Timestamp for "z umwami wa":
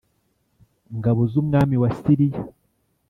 1.31-1.89